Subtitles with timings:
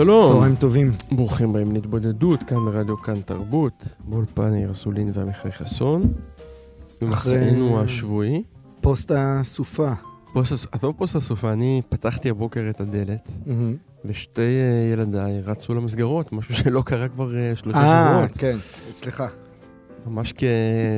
[0.00, 0.24] שלום.
[0.28, 0.92] צהריים טובים.
[1.12, 6.12] ברוכים הבאים להתבודדות, כאן ברדיו כאן תרבות, באולפן יאיר אסולין ועמיחי חסון.
[7.00, 8.42] במסענו השבועי.
[8.80, 9.92] פוסט הסופה.
[10.32, 13.30] פוסט, עזוב פוסט הסופה, אני פתחתי הבוקר את הדלת,
[14.04, 18.32] ושתי אה, ילדיי רצו למסגרות, משהו שלא קרה כבר אה, שלושה אה, שבועות.
[18.32, 18.56] כן,
[18.90, 19.24] אצלך.
[20.06, 20.44] ממש כ...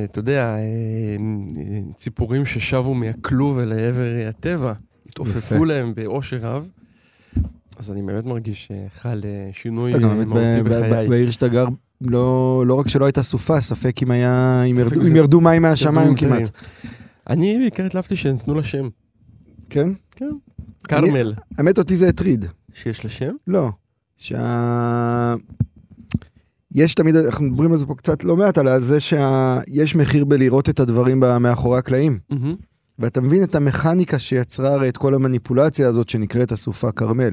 [0.03, 4.73] אתה יודע, אה, אה, ציפורים ששבו מהכלוב אל עבר אה, הטבע.
[5.09, 6.69] התעופפו להם באושר רב.
[7.77, 11.05] אז אני באמת מרגיש שחל אה, שינוי אתה גם באמת מהותי ב- ב- בחיי.
[11.07, 11.65] ב- בעיר שאתה גר,
[12.01, 16.15] לא לא רק שלא הייתה סופה, ספק אם היה, אם זה- אם ירדו מים מהשמיים
[16.15, 16.49] כמעט.
[17.29, 18.89] אני בעיקר התלהבתי שנתנו לה שם.
[19.69, 19.89] כן?
[20.87, 21.33] כרמל.
[21.57, 22.45] האמת אותי זה הטריד.
[22.73, 23.31] שיש לה שם?
[23.47, 23.69] לא.
[24.17, 25.35] שה...
[26.71, 30.69] יש תמיד, אנחנו מדברים על זה פה קצת לא מעט, על זה שיש מחיר בלראות
[30.69, 32.19] את הדברים מאחורי הקלעים.
[32.99, 37.29] ואתה מבין את המכניקה שיצרה הרי את כל המניפולציה הזאת שנקראת הסופה כרמל.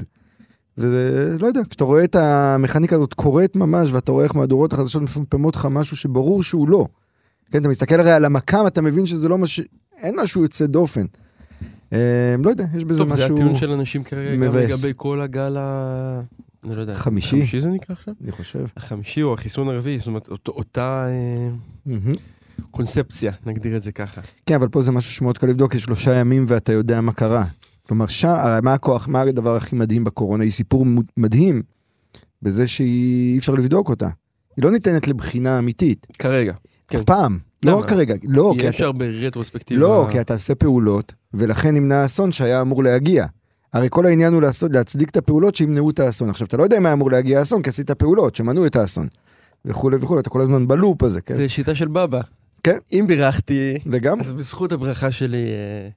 [0.77, 5.01] וזה, לא יודע, כשאתה רואה את המכניקה הזאת קורית ממש, ואתה רואה איך מהדורות החדשות
[5.01, 6.87] מפמפמות לך משהו שברור שהוא לא.
[7.51, 9.61] כן, אתה מסתכל הרי על המקם, אתה מבין שזה לא מש...
[9.97, 11.05] אין משהו יוצא דופן.
[11.93, 13.35] אה, לא יודע, יש בזה טוב, זה משהו...
[13.35, 14.69] הטיעון של אנשים כרגע גם מבאס.
[14.69, 16.21] לגבי כל הגל ה...
[16.65, 16.93] אני לא יודע.
[16.95, 17.29] חמישי.
[17.29, 18.13] חמישי זה נקרא עכשיו?
[18.23, 18.65] אני חושב.
[18.77, 21.49] החמישי או החיסון הרביעי, זאת אומרת, אותו- אותה אה,
[21.85, 22.13] מהמם.
[22.71, 24.21] קונספציה, נגדיר את זה ככה.
[24.45, 27.45] כן, אבל פה זה משהו שמאוד קל לבדוק, יש שלושה ימים ואתה יודע מה קרה.
[27.91, 30.43] כלומר, שם, הרי מה הכוח, מה הדבר הכי מדהים בקורונה?
[30.43, 30.85] היא סיפור
[31.17, 31.61] מדהים
[32.41, 34.07] בזה שאי אפשר לבדוק אותה.
[34.57, 36.07] היא לא ניתנת לבחינה אמיתית.
[36.19, 36.53] כרגע.
[36.87, 36.97] כן.
[36.97, 37.39] אף פעם.
[37.65, 37.79] לא?
[37.79, 38.15] רק כרגע.
[38.23, 38.75] לא, כי כי אי אתה...
[38.75, 39.81] אפשר ברטרוספקטיבה.
[39.81, 43.25] לא, כי אתה עושה פעולות, ולכן נמנע אסון שהיה אמור להגיע.
[43.73, 46.29] הרי כל העניין הוא לעשות, להצדיק את הפעולות שימנעו את האסון.
[46.29, 49.07] עכשיו, אתה לא יודע אם היה אמור להגיע האסון, כי עשית פעולות שמנעו את האסון.
[49.65, 51.35] וכולי וכולי, אתה כל הזמן בלופ הזה, כן?
[51.35, 52.21] זה שיטה של בבא.
[52.63, 52.77] כן.
[52.91, 54.21] אם בירכתי, לגמרי.
[54.21, 55.89] אז בזכות הברכה שלי, אה,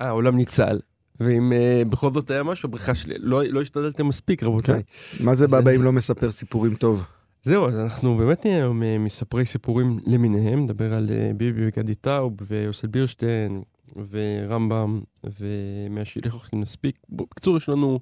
[0.00, 0.78] אה, העולם ניצל.
[1.20, 4.82] ואם אה, בכל זאת היה משהו, הברכה שלי, לא לא השתדלתם מספיק, רבותיי.
[5.24, 7.04] מה זה בבא אם לא מספר סיפורים טוב?
[7.42, 12.32] זהו, אז אנחנו באמת נהיה היום מספרי סיפורים למיניהם, נדבר על אה, ביבי וגדי טאוב
[12.46, 13.62] ויוסל בירשטיין
[14.10, 15.00] ורמב"ם
[15.40, 16.98] ומהשילך הולכים נספיק.
[17.08, 18.00] בקיצור, יש לנו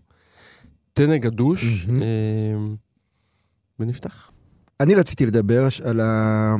[0.93, 1.87] תנא גדוש.
[1.89, 2.75] אה,
[3.81, 4.31] ונפתח.
[4.81, 6.57] אני רציתי לדבר על ה...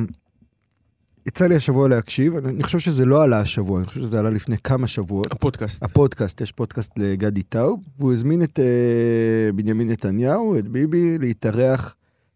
[1.27, 4.57] יצא לי השבוע להקשיב, אני חושב שזה לא עלה השבוע, אני חושב שזה עלה לפני
[4.57, 5.31] כמה שבועות.
[5.31, 5.83] הפודקאסט.
[5.83, 11.95] הפודקאסט, יש פודקאסט לגדי טאוב, והוא הזמין את אה, בנימין נתניהו, את ביבי, להתארח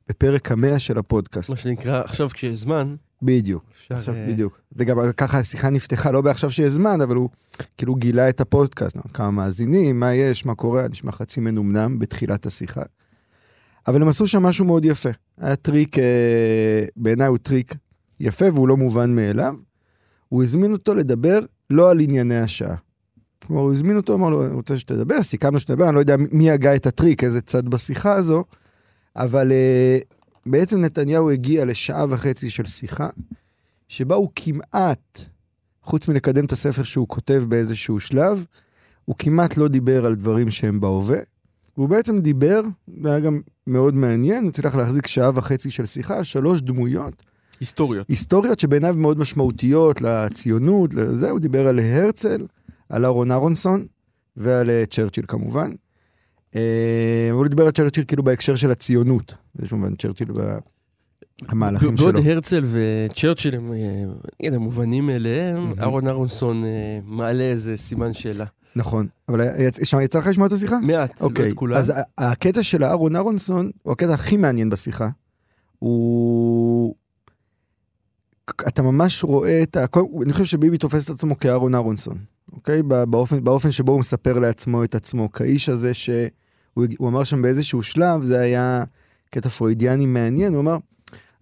[0.10, 1.50] בפרק המאה של הפודקאסט.
[1.50, 3.96] מה שנקרא, עכשיו כשיש זמן, בדיוק, אפשר...
[3.96, 4.62] עכשיו אה, בדיוק.
[4.76, 7.30] זה גם ככה השיחה נפתחה, לא בעכשיו שיש זמן, אבל הוא
[7.78, 12.84] כאילו גילה את הפודקאסט, כמה מאזינים, מה יש, מה קורה, נשמע חצי מנומנם בתחילת השיחה.
[13.88, 15.10] אבל הם עשו שם משהו מאוד יפה.
[15.38, 17.76] היה טריק, אה, בעיניי הוא טריק
[18.22, 19.56] יפה והוא לא מובן מאליו.
[20.30, 21.40] הוא הזמין אותו לדבר
[21.70, 22.76] לא על ענייני השעה.
[23.48, 26.52] כלומר, הוא הזמין אותו, אמר לו, אני רוצה שתדבר, סיכמנו שתדבר, אני לא יודע מי
[26.52, 28.44] הגה את הטריק, איזה צד בשיחה הזו,
[29.16, 29.98] אבל אה,
[30.46, 33.10] בעצם נתניהו הגיע לשעה וחצי של שיחה,
[33.88, 35.20] שבה הוא כמעט,
[35.84, 38.46] חוץ מלקדם את הספר שהוא כותב באיזשהו שלב,
[39.06, 41.20] הוא כמעט לא דיבר על דברים שהם בהווה.
[41.78, 42.62] והוא בעצם דיבר,
[43.04, 47.24] זה היה גם מאוד מעניין, הוא הצליח להחזיק שעה וחצי של שיחה שלוש דמויות
[47.62, 48.10] היסטוריות.
[48.10, 52.46] היסטוריות שבעיניו מאוד משמעותיות לציונות, לזה, הוא דיבר על הרצל,
[52.90, 53.86] על אהרון אהרונסון
[54.38, 55.72] ועל אה, צ'רצ'יל כמובן.
[56.56, 60.28] אה, הוא דיבר על צ'רצ'יל כאילו בהקשר של הציונות, באיזשהו מובן צ'רצ'יל
[61.48, 62.32] והמהלכים בעוד שלו.
[62.32, 63.78] הרצל וצ'רצ'יל הם, אה,
[64.42, 65.80] נגיד, הם מובנים מאליהם, מהמם.
[65.80, 68.46] אהרון אהרונסון אה, מעלה איזה סימן שאלה.
[68.76, 69.42] נכון, אבל
[70.02, 70.80] יצא לך לשמוע את השיחה?
[70.80, 71.78] מעט, לא אוקיי, את כולם.
[71.78, 75.10] אז הקטע של אהרון אהרונסון הוא הקטע הכי מעניין בשיחה.
[75.80, 76.96] הוא...
[78.68, 79.86] אתה ממש רואה את ה...
[80.24, 82.18] אני חושב שביבי תופס את עצמו כאהרון אהרונסון,
[82.54, 82.84] אוקיי?
[82.84, 87.84] באופן, באופן שבו הוא מספר לעצמו את עצמו, כאיש הזה שהוא הוא אמר שם באיזשהו
[87.84, 88.84] שלב, זה היה
[89.30, 90.78] קטע פרוידיאני מעניין, הוא אמר,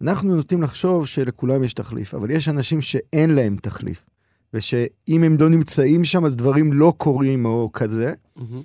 [0.02, 4.10] אנחנו נוטים לחשוב שלכולם יש תחליף, אבל יש אנשים שאין להם תחליף,
[4.54, 8.14] ושאם הם לא נמצאים שם אז דברים לא קורים או כזה.
[8.36, 8.62] מהמם.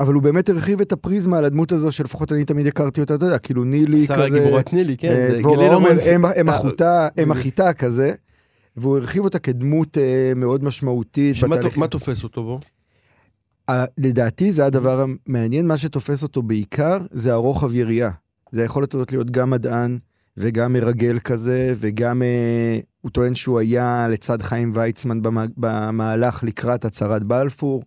[0.00, 3.24] אבל הוא באמת הרחיב את הפריזמה על הדמות הזו, שלפחות אני תמיד הכרתי אותה, אתה
[3.24, 5.90] יודע, כאילו נילי שרה כזה, גיבורת נילי, כן, אה, דבורה עומר,
[6.40, 8.12] אם- אחותה, אם אחיתה כזה.
[8.76, 11.36] והוא הרחיב אותה כדמות אה, מאוד משמעותית.
[11.36, 11.56] שמה
[11.86, 12.60] תופס אותו בו?
[13.98, 18.10] לדעתי זה הדבר המעניין, מה שתופס אותו בעיקר זה הרוחב יריעה.
[18.52, 19.98] זה היכולת הזאת להיות גם מדען
[20.36, 26.84] וגם מרגל כזה, וגם אה, הוא טוען שהוא היה לצד חיים ויצמן במה, במהלך לקראת
[26.84, 27.82] הצהרת בלפור,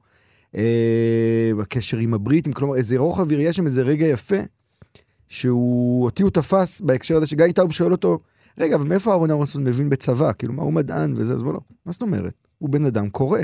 [0.56, 4.38] אה, בקשר עם הבריטים, כלומר איזה רוחב יריעה שם, איזה רגע יפה,
[5.28, 8.20] שהוא, אותי הוא תפס בהקשר הזה, שגיא טאוב שואל אותו,
[8.60, 10.32] רגע, אבל מאיפה אהרון אהרונסון מבין בצבא?
[10.38, 11.34] כאילו, מה הוא מדען וזה?
[11.34, 12.34] אז אומר לו, מה זאת אומרת?
[12.58, 13.40] הוא בן אדם קורא.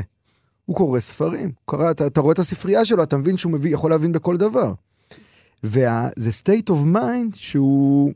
[0.65, 3.73] הוא קורא ספרים, הוא קרא, אתה, אתה רואה את הספרייה שלו, אתה מבין שהוא מביא,
[3.73, 4.73] יכול להבין בכל דבר.
[5.63, 8.13] וזה state of mind שהוא...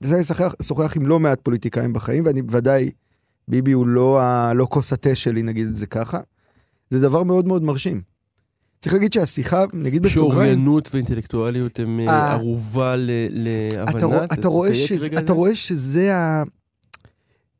[0.00, 2.90] זה אני שוחח, שוחח עם לא מעט פוליטיקאים בחיים, ואני בוודאי,
[3.48, 6.20] ביבי הוא לא, ה, לא כוס התה שלי, נגיד את זה ככה.
[6.90, 8.02] זה דבר מאוד מאוד מרשים.
[8.80, 12.94] צריך להגיד שהשיחה, נגיד בסוגריים, שאוריינות ואינטלקטואליות הם אה, אה, ערובה
[13.30, 13.98] להבנה?
[13.98, 15.32] אתה, רוא, אתה, רואה שזה, אתה?
[15.32, 15.52] רואה
[16.14, 16.42] ה...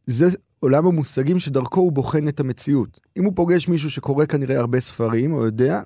[0.06, 0.28] זה
[0.60, 3.00] עולם המושגים שדרכו הוא בוחן את המציאות.
[3.16, 5.82] אם הוא פוגש מישהו שקורא כנראה הרבה ספרים, או יודע,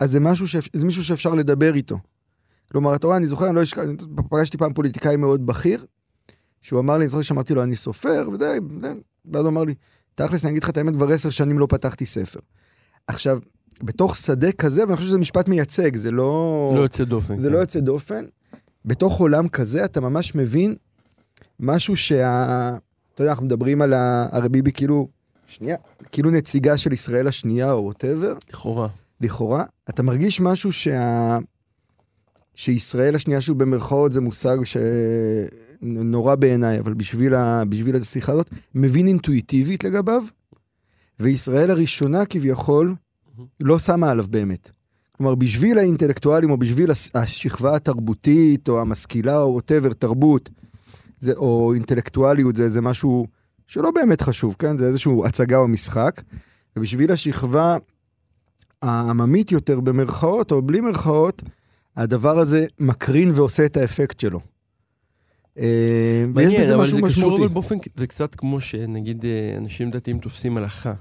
[0.00, 0.68] אז זה, משהו שאפ...
[0.72, 1.98] זה מישהו שאפשר לדבר איתו.
[2.72, 3.82] כלומר, אתה רואה, אני זוכר, אני לא אשכח,
[4.30, 5.86] פגשתי פעם פוליטיקאי מאוד בכיר,
[6.62, 8.58] שהוא אמר לי, אני זוכר שאמרתי לו, אני סופר, ודי,
[9.24, 9.74] ואז הוא אמר לי,
[10.14, 12.40] תכלס, אני אגיד לך את האמת, כבר עשר שנים לא פתחתי ספר.
[13.06, 13.38] עכשיו,
[13.82, 16.72] בתוך שדה כזה, ואני חושב שזה משפט מייצג, זה לא...
[16.76, 17.40] לא יוצא דופן.
[17.40, 17.52] זה כן.
[17.52, 18.24] לא יוצא דופן.
[18.84, 20.74] בתוך עולם כזה אתה ממש מבין
[21.60, 22.76] משהו שה...
[23.14, 24.28] אתה יודע, אנחנו מדברים על ה...
[24.32, 25.08] הרי ביבי כאילו,
[25.46, 25.76] שנייה,
[26.12, 28.88] כאילו נציגה של ישראל השנייה או ווטאבר, לכאורה.
[29.20, 31.38] לכאורה, אתה מרגיש משהו שה...
[32.54, 34.56] שישראל השנייה, שהוא במרכאות, זה מושג
[35.82, 37.64] שנורא בעיניי, אבל בשביל, ה...
[37.68, 40.22] בשביל השיחה הזאת, מבין אינטואיטיבית לגביו,
[41.22, 42.94] וישראל הראשונה כביכול
[43.60, 44.70] לא שמה עליו באמת.
[45.16, 50.50] כלומר, בשביל האינטלקטואלים או בשביל השכבה התרבותית או המשכילה או ווטאבר, תרבות,
[51.18, 53.26] זה, או אינטלקטואליות, זה איזה משהו
[53.66, 54.78] שלא באמת חשוב, כן?
[54.78, 56.22] זה איזשהו הצגה או משחק.
[56.76, 57.76] ובשביל השכבה
[58.82, 61.42] העממית יותר במרכאות או בלי מרכאות,
[61.96, 64.40] הדבר הזה מקרין ועושה את האפקט שלו.
[65.58, 67.38] אה, מעניין, אבל משהו זה קשור.
[67.38, 70.94] אבל באופן, זה קצת כמו שנגיד אה, אנשים דתיים תופסים הלכה.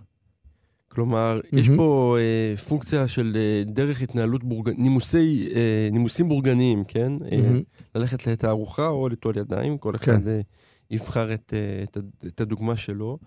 [0.95, 1.77] כלומר, יש מהמם.
[1.77, 4.69] פה אה, פונקציה של אה, דרך התנהלות בורג...
[4.77, 7.13] נימוסי, אה, נימוסים בורגניים, כן?
[7.31, 7.61] אה, מהמם.
[7.95, 10.11] ללכת לתערוכה או ליטול ידיים, כל כן.
[10.11, 10.41] אחד אה,
[10.91, 11.97] יבחר את, אה, את,
[12.27, 13.17] את הדוגמה שלו.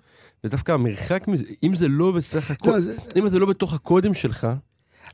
[0.44, 4.14] ודווקא המרחק מזה, אם זה לא בסך הכל, לא, זה, אם זה לא בתוך הקודם
[4.14, 4.46] שלך,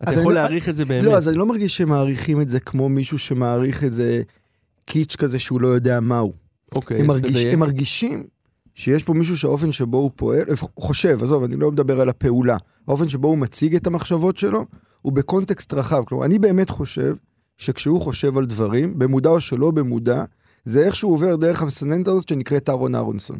[0.02, 1.04] אתה יכול לא- להעריך את זה באמת.
[1.04, 4.22] לא, אז אני לא מרגיש שמעריכים את זה כמו מישהו שמעריך את זה
[4.84, 6.32] קיץ' כזה שהוא לא יודע מהו.
[6.76, 7.44] אוקיי, הם, מרגיש.
[7.44, 8.24] הם מרגישים
[8.80, 12.56] שיש פה מישהו שהאופן שבו הוא פועל, לפח- חושב, עזוב, אני לא מדבר על הפעולה,
[12.88, 14.66] האופן שבו הוא מציג את המחשבות שלו,
[15.02, 16.04] הוא בקונטקסט רחב.
[16.04, 17.14] כלומר, אני באמת חושב
[17.58, 20.24] שכשהוא חושב על דברים, במודע או שלא במודע,
[20.64, 23.38] זה איך שהוא עובר דרך המסננת הזאת שנקראת אהרון אהרונסון.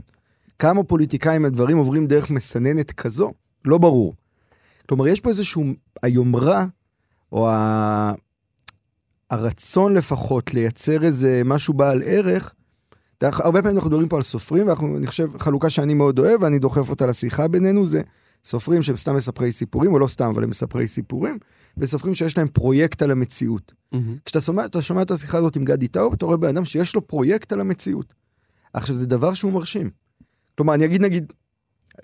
[0.59, 3.33] כמה פוליטיקאים הדברים עוברים דרך מסננת כזו?
[3.65, 4.15] לא ברור.
[4.89, 5.65] כלומר, יש פה איזשהו
[6.03, 6.67] היומרה,
[7.33, 8.13] או ה...
[9.31, 12.55] הרצון לפחות לייצר איזה משהו בעל ערך,
[13.23, 16.91] הרבה פעמים אנחנו מדברים פה על סופרים, ואני חושב, חלוקה שאני מאוד אוהב, ואני דוחף
[16.91, 18.03] אותה לשיחה בינינו, זה
[18.45, 21.39] סופרים שהם סתם מספרי סיפורים, או לא סתם, אבל הם מספרי סיפורים,
[21.77, 23.73] וסופרים שיש להם פרויקט על המציאות.
[23.93, 24.17] מהמם.
[24.25, 27.07] כשאתה שומע, שומע את השיחה הזאת עם גדי טאוב, אתה רואה בן אדם שיש לו
[27.07, 28.15] פרויקט על המציאות.
[28.73, 29.91] עכשיו, זה דבר שהוא מרשים.
[30.57, 31.33] כלומר, אני אגיד, נגיד,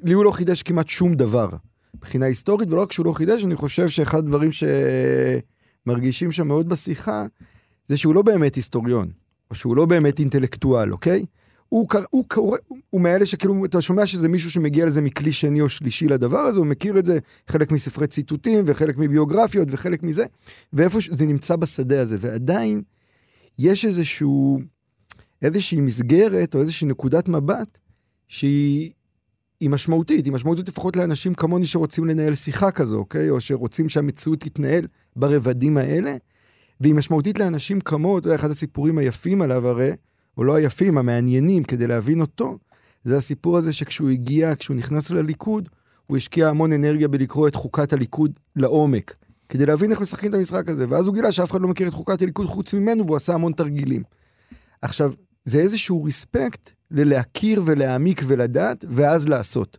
[0.02, 1.48] לי הוא לא חידש כמעט שום דבר
[1.94, 4.50] מבחינה היסטורית, ולא רק שהוא לא חידש, אני חושב שאחד הדברים
[5.86, 7.26] שמרגישים שם מאוד בשיחה,
[7.86, 9.10] זה שהוא לא באמת היסטוריון,
[9.52, 11.24] שהוא לא באמת אינטלקטואל, אוקיי?
[11.68, 12.58] הוא, קר- הוא, קורא,
[12.90, 16.58] הוא מאלה שכאילו, אתה שומע שזה מישהו שמגיע לזה מכלי שני או שלישי לדבר הזה,
[16.58, 20.24] הוא מכיר את זה, חלק מספרי ציטוטים, וחלק מביוגרפיות, וחלק מזה,
[20.72, 22.82] ואיפה זה נמצא בשדה הזה, ועדיין
[23.58, 24.60] יש איזשהו,
[25.42, 27.78] איזושהי מסגרת, או איזושהי נקודת מבט,
[28.28, 28.90] שהיא
[29.60, 33.30] היא משמעותית, היא משמעותית לפחות לאנשים כמוני שרוצים לנהל שיחה כזו, אוקיי?
[33.30, 34.86] או שרוצים שהמציאות תתנהל
[35.16, 36.16] ברבדים האלה,
[36.80, 39.90] והיא משמעותית לאנשים כמוהו, אתה יודע, אחד הסיפורים היפים עליו הרי,
[40.38, 42.58] או לא היפים, המעניינים כדי להבין אותו,
[43.04, 45.68] זה הסיפור הזה שכשהוא הגיע, כשהוא נכנס לליכוד,
[46.06, 49.14] הוא השקיע המון אנרגיה בלקרוא את חוקת הליכוד לעומק,
[49.48, 51.92] כדי להבין איך משחקים את המשחק הזה, ואז הוא גילה שאף אחד לא מכיר את
[51.92, 54.02] חוקת הליכוד חוץ ממנו, והוא עשה המון תרגילים.
[54.82, 55.12] עכשיו,
[55.44, 59.78] זה איזשהו ריספקט ללהכיר ולהעמיק ולדעת, ואז לעשות.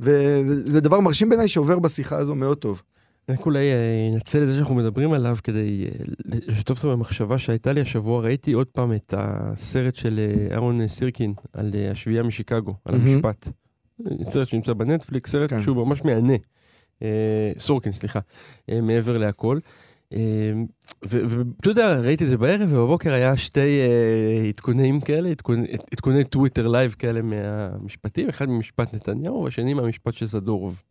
[0.00, 2.82] וזה דבר מרשים בעיניי שעובר בשיחה הזו מאוד טוב.
[3.28, 6.04] רק אולי אה, אנצל את זה שאנחנו מדברים עליו כדי אה,
[6.46, 11.34] לשתף אותך במחשבה שהייתה לי השבוע, ראיתי עוד פעם את הסרט של אה, אהרון סירקין
[11.52, 12.94] על השביעייה משיקגו, על.
[12.94, 13.48] המשפט.
[14.24, 15.62] סרט שנמצא בנטפליקס, סרט כן.
[15.62, 16.34] שהוא ממש מהנה.
[17.58, 18.20] סורקין, סליחה,
[18.82, 19.58] מעבר להכל.
[21.02, 23.80] ואתה יודע, ראיתי את זה בערב, ובבוקר היה שתי
[24.48, 30.82] עדכונים כאלה, עדכוני, עדכוני טוויטר לייב כאלה מהמשפטים, אחד ממשפט נתניהו, והשני מהמשפט של זדורוב.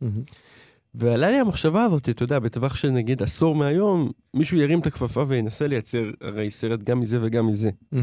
[1.00, 5.24] ועלה לי המחשבה הזאת, אתה יודע, בטווח של נגיד עשור מהיום, מישהו ירים את הכפפה
[5.27, 7.70] וינסה לייצר הרי סרט גם מזה וגם מזה.
[7.70, 7.98] Mm-hmm.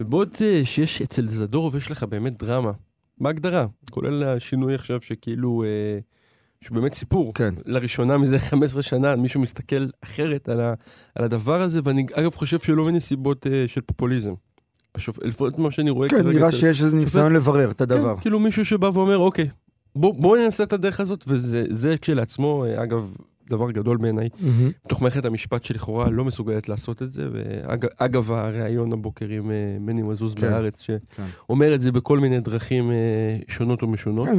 [0.00, 2.72] ובעוד uh, שיש אצל זדורוב, יש לך באמת דרמה.
[3.18, 5.64] בהגדרה, כולל השינוי עכשיו שכאילו...
[5.64, 6.02] Uh,
[6.64, 7.34] שהוא באמת סיפור.
[7.34, 7.54] כן.
[7.66, 10.74] לראשונה מזה 15 שנה, מישהו מסתכל אחרת על, ה,
[11.14, 14.32] על הדבר הזה, ואני אגב חושב שלא מנסיבות uh, של פופוליזם.
[14.94, 15.18] השופ...
[15.22, 16.38] לפחות מה שאני רואה כן, כרגע...
[16.38, 18.14] נראה אצל- שיש איזה ניסיון לברר את הדבר.
[18.14, 19.48] כן, כאילו מישהו שבא ואומר, אוקיי,
[19.96, 23.16] בוא, בוא ננסה את הדרך הזאת, וזה זה כשלעצמו, אה, אגב,
[23.50, 24.70] דבר גדול בעיניי, מהמם.
[24.86, 30.02] בתוך מערכת המשפט שלכאורה לא מסוגלת לעשות את זה, ואגב, הריאיון הבוקר עם אה, מני
[30.02, 30.96] מזוז כן, בארץ, כן.
[31.46, 32.96] שאומר את זה בכל מיני דרכים אה,
[33.48, 34.28] שונות ומשונות.
[34.28, 34.38] כן,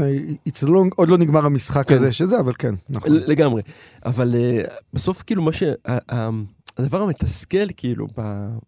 [0.49, 1.95] it's long- עוד לא נגמר המשחק כן.
[1.95, 3.11] הזה שזה, אבל כן, נכון.
[3.13, 3.61] לגמרי.
[4.05, 4.35] אבל
[4.93, 5.63] בסוף, כאילו, מה ש...
[6.77, 8.07] הדבר המתסכל, כאילו,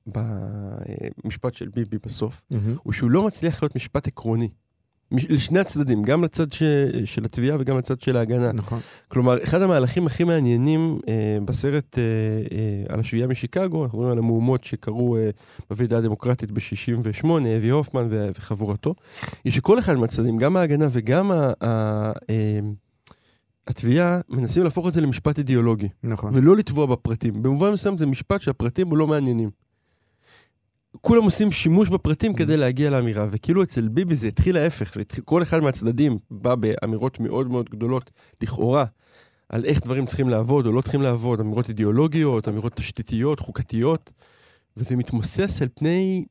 [0.07, 2.75] במשפט של ביבי בסוף, מהמם.
[2.83, 4.49] הוא שהוא לא מצליח להיות משפט עקרוני.
[5.11, 6.63] לשני הצדדים, גם לצד ש...
[7.05, 8.51] של התביעה וגם לצד של ההגנה.
[8.51, 8.79] נכון.
[9.07, 12.03] כלומר, אחד המהלכים הכי מעניינים אה, בסרט אה,
[12.57, 15.29] אה, על השביעייה משיקגו, אנחנו מדברים על המהומות שקרו אה,
[15.69, 18.95] בוועידה הדמוקרטית ב-68, אבי הופמן ו- וחבורתו,
[19.43, 22.59] היא שכל אחד מהצדדים, גם ההגנה וגם ה- ה- אה,
[23.67, 26.31] התביעה, מנסים להפוך את זה למשפט אידיאולוגי, נכון.
[26.35, 27.43] ולא לטבוע בפרטים.
[27.43, 29.66] במובן מסוים זה משפט שהפרטים לא מעניינים.
[31.01, 35.41] כולם עושים שימוש בפרטים כדי להגיע לאמירה, וכאילו אצל ביבי זה התחיל ההפך, והתחיל- כל
[35.43, 38.85] אחד מהצדדים בא באמירות מאוד מאוד גדולות, לכאורה,
[39.49, 44.11] על איך דברים צריכים לעבוד או לא צריכים לעבוד, אמירות אידיאולוגיות, אמירות תשתיתיות, חוקתיות,
[44.77, 46.25] וזה מתמוסס על פני,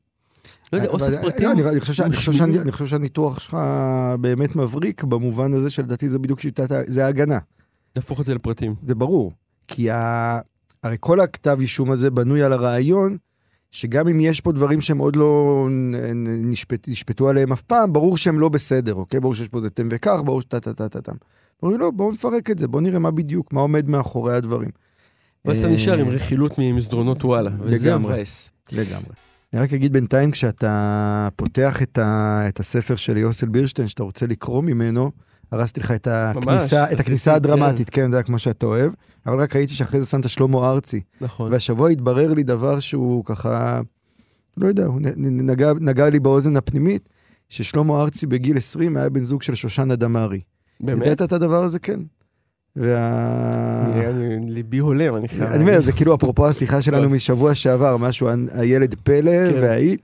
[0.73, 1.51] לא יודע, אוסף פרטים.
[1.51, 3.57] אני- חושב שהניתוח שלך
[4.19, 7.39] באמת מבריק במובן הזה שלדעתי זה בדיוק שיטת, זה ההגנה.
[7.95, 8.75] להפוך את זה לפרטים.
[8.87, 9.31] זה ברור.
[9.67, 10.39] כי ה...
[10.83, 13.17] הרי כל הכתב אישום הזה בנוי על הרעיון
[13.71, 15.67] שגם אם יש פה דברים שהם עוד לא
[16.25, 19.19] נשפט, נשפטו עליהם אף פעם, ברור שהם לא בסדר, אוקיי?
[19.19, 21.11] ברור שיש פה זה תן וקח, ברור שטה טה טה טה טה.
[21.63, 24.69] אומרים, לא, בואו נפרק את זה, בואו נראה מה בדיוק, מה עומד מאחורי הדברים.
[25.45, 28.13] ואז אתה נשאר עם רכילות ממסדרונות וואלה, וזה לגמרי.
[28.13, 28.51] מבאס.
[28.71, 29.09] לגמרי.
[29.53, 34.25] אני רק אגיד בינתיים, כשאתה פותח את, ה, את הספר של יוסל בירשטיין, שאתה רוצה
[34.27, 35.11] לקרוא ממנו,
[35.51, 37.35] הרסתי לך את הכניסה, את עשיתי, הכניסה כן.
[37.35, 38.91] הדרמטית, כן, זה היה כמו שאתה אוהב,
[39.25, 41.01] אבל רק ראיתי שאחרי זה שמת שלמה ארצי.
[41.21, 41.51] נכון.
[41.51, 43.81] והשבוע התברר לי דבר שהוא ככה,
[44.57, 47.09] לא יודע, הוא נגע, נגע לי באוזן הפנימית,
[47.49, 50.39] ששלמה ארצי בגיל 20 היה בן זוג של שושנה דמארי.
[50.79, 51.01] באמת?
[51.05, 51.79] ידעת את הדבר הזה?
[51.79, 51.99] כן.
[52.75, 54.11] וה...
[54.47, 55.43] ליבי הולם, אני חייב...
[55.43, 59.55] אני אומר, זה כאילו אפרופו השיחה שלנו משבוע שעבר, משהו, הילד פלא כן.
[59.61, 59.97] והאי,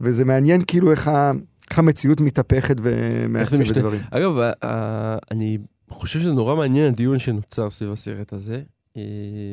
[0.00, 1.32] וזה מעניין כאילו איך ה-
[1.70, 3.76] איך המציאות מתהפכת ומעצבת.
[3.76, 4.00] דברים.
[4.10, 5.58] אגב, ה- ה- אני
[5.90, 8.62] חושב שזה נורא מעניין הדיון שנוצר סביב הסרט הזה.
[8.96, 9.02] אה,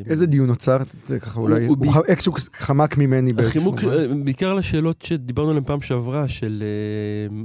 [0.05, 0.77] איזה דיון נוצר?
[1.05, 1.77] זה ככה אולי, הוא
[2.07, 3.83] איכשהו חמק ממני החימוק.
[3.83, 7.37] אה, בעיקר לשאלות שדיברנו עליהן פעם שעברה, של אה,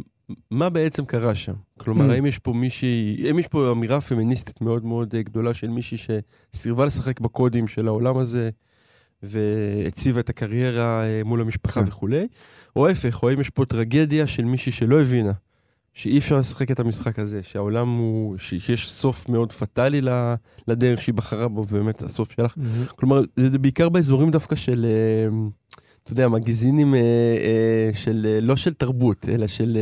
[0.50, 1.52] מה בעצם קרה שם.
[1.78, 2.12] כלומר, Mm.
[2.12, 5.98] האם יש פה מישהי, האם יש פה אמירה פמיניסטית מאוד מאוד אה, גדולה של מישהי
[6.54, 8.50] שסירבה לשחק בקודים של העולם הזה,
[9.22, 11.88] והציבה את הקריירה אה, מול המשפחה כן.
[11.88, 12.26] וכולי,
[12.76, 15.32] או ההפך, או האם יש פה טרגדיה של מישהי שלא הבינה.
[15.94, 20.00] שאי אפשר לשחק את המשחק הזה, שהעולם הוא, שיש סוף מאוד פטאלי
[20.68, 22.84] לדרך שהיא בחרה בו, ובאמת הסוף שלך מהמם.
[22.96, 25.38] כלומר, זה בעיקר באזורים דווקא של, אה,
[26.02, 29.78] אתה יודע, מגזינים אה, של, לא של תרבות, אלא של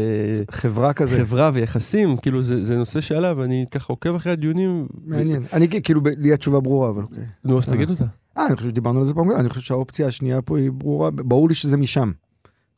[0.50, 4.87] חברה כזה, חברה ויחסים, כאילו זה, זה נושא שעלה, ואני ככה עוקב אחרי הדיונים.
[5.05, 5.43] מעניין.
[5.52, 7.25] אני כאילו, לי התשובה ברורה, אבל אוקיי.
[7.45, 7.66] נו, אז.
[7.66, 8.05] תגיד אותה.
[8.38, 11.49] אה, אני חושב שדיברנו על זה פעם, אני חושב שהאופציה השנייה פה היא ברורה, ברור
[11.49, 12.11] לי שזה משם.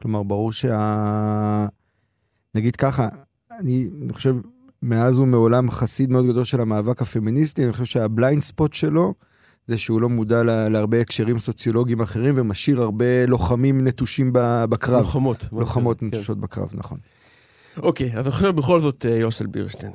[0.03, 1.67] כלומר, ברור שה...
[2.55, 3.09] נגיד ככה,
[3.61, 4.37] אני, חושב,
[4.83, 9.15] מאז ומעולם חסיד מאוד גדול של המאבק הפמיניסטי, אני חושב שה blind spot שלו,
[9.67, 14.31] זה שהוא לא מודע לה, להרבה הקשרים סוציולוגיים אחרים, ומשאיר הרבה לוחמים נטושים
[14.69, 14.99] בקרב.
[14.99, 15.45] לוחמות.
[15.53, 16.07] לוחמות כן.
[16.07, 16.99] נטושות בקרב, נכון.
[17.77, 19.93] אוקיי, אבל עכשיו בכל זאת אה, יוסל בירשטיין.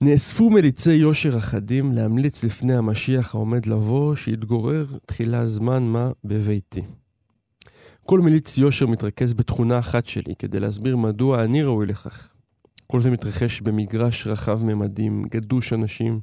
[0.00, 6.82] נאספו מליצי יושר אחדים להמליץ לפני המשיח העומד לבוא, שיתגורר תחילה זמן מה בביתי.
[8.06, 12.34] כל מליץ יושר מתרכז בתכונה אחת שלי, כדי להסביר מדוע אני ראוי לכך.
[12.86, 16.20] כל זה מתרחש במגרש רחב ממדים, גדוש אנשים,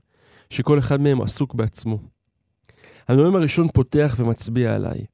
[0.49, 1.99] שכל אחד מהם עסוק בעצמו.
[3.07, 5.05] הנואם הראשון פותח ומצביע עליי,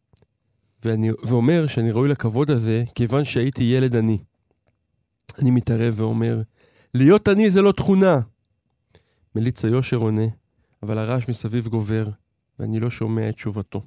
[0.86, 4.18] ואני, ואומר שאני ראוי לכבוד הזה, כיוון שהייתי ילד עני.
[5.40, 6.42] אני מתערב ואומר,
[6.94, 8.20] להיות עני זה לא תכונה.
[9.38, 10.26] מליץ היושר עונה,
[10.84, 12.08] אבל הרעש מסביב גובר,
[12.60, 13.82] ואני לא שומע את תשובתו.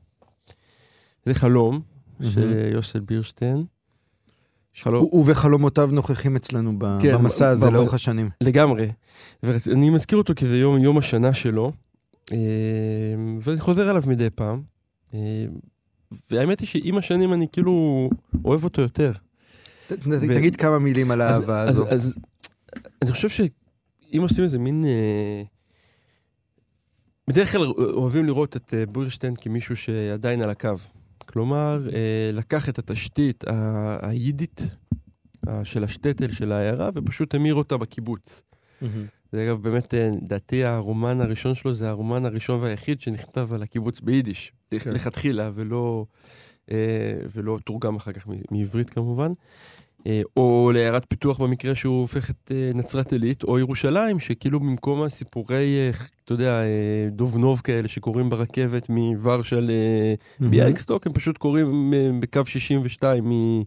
[1.26, 1.80] זה חלום
[2.22, 3.64] של יוסל בירשטיין.
[4.82, 8.30] חלום, ו- ובחלומותיו נוכחים אצלנו ב- כן, במסע הזה לאורך השנים.
[8.40, 8.88] לגמרי.
[9.42, 11.72] ואני מזכיר אותו כי זה יום, יום השנה שלו.
[12.32, 12.36] אה,
[13.42, 14.62] ואני חוזר עליו מדי פעם.
[15.14, 15.44] אה,
[16.30, 18.10] והאמת היא שעם השנים אני כאילו
[18.44, 19.12] אוהב אותו יותר.
[19.88, 19.92] ת-
[20.34, 21.88] תגיד כמה מילים על האהבה אז- הזו.
[21.88, 22.14] אז
[23.02, 23.28] אני חושב
[24.12, 24.84] שאם עושים איזה מין...
[24.84, 25.42] אה,
[27.28, 30.68] בדרך כלל אוהבים לראות את אה, בוירשטיין כמישהו שעדיין על הקו.
[31.26, 34.60] כלומר, אה, לקח את התשתית ה- היידית
[35.64, 38.44] של השטטל, של העיירה, ופשוט המיר אותה בקיבוץ.
[39.32, 44.00] זה אגב, באמת, אה, לדעתי הרומן הראשון שלו זה הרומן הראשון והיחיד שנכתב על הקיבוץ
[44.00, 44.90] ביידיש, כן.
[44.92, 46.06] לכתחילה, ולא,
[47.34, 49.32] ולא תורגם אחר כך מעברית כמובן.
[50.06, 55.02] אה, או לעיירת פיתוח במקרה שהוא הופך את אה, נצרת עילית, או ירושלים, שכאילו במקום
[55.02, 55.90] הסיפורי, אה,
[56.24, 56.66] אתה יודע, אה,
[57.10, 59.56] דוב נוב כאלה שקורים ברכבת מוורשה
[60.40, 63.62] לביאליקסטוק, הם פשוט קורים אה, בקו 62 מ-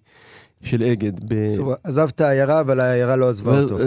[0.64, 1.20] של אגד.
[1.34, 3.76] ב- בקיצור, עזב את העיירה, אבל העיירה לא עזבה אותו.
[3.76, 3.80] ו-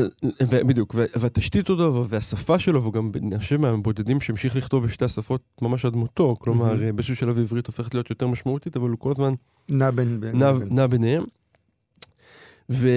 [0.51, 5.05] ו- בדיוק, ו- והתשתית אותו והשפה שלו, והוא גם, אני חושב, מהבודדים שהמשיך לכתוב בשתי
[5.05, 6.85] השפות ממש עד מותו, כלומר.
[6.85, 9.35] אה, באיזשהו שלב עברית הופכת להיות יותר משמעותית, אבל הוא כל הזמן
[9.69, 10.21] נע בין...
[10.21, 11.25] בין- נע, בין- נע ביניהם.
[12.71, 12.89] ו,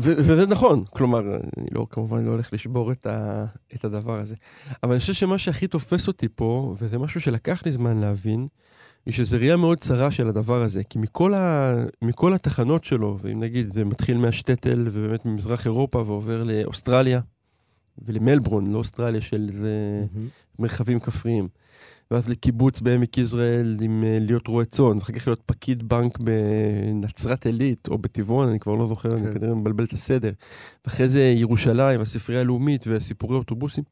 [0.00, 4.34] ו, וזה נכון, כלומר, אני לא, כמובן לא הולך לשבור את, ה, את הדבר הזה.
[4.82, 8.46] אבל אני חושב שמה שהכי תופס אותי פה, וזה משהו שלקח לי זמן להבין,
[9.06, 10.84] היא שזו ראייה מאוד צרה של הדבר הזה.
[10.84, 16.44] כי מכל, ה, מכל התחנות שלו, ואם נגיד זה מתחיל מהשטטל ובאמת ממזרח אירופה ועובר
[16.44, 17.20] לאוסטרליה
[17.98, 20.28] ולמלברון, לא אוסטרליה של זה מהמם.
[20.58, 21.48] מרחבים כפריים.
[22.10, 27.46] ואז לקיבוץ בעמק יזרעאל עם אה, להיות רועה צאן, ואחר כך להיות פקיד בנק בנצרת
[27.46, 29.26] עילית או בטבעון, אני כבר לא זוכר, כן.
[29.26, 30.32] אני כנראה מבלבל את הסדר.
[30.84, 33.84] ואחרי זה ירושלים, הספרייה הלאומית וסיפורי אוטובוסים.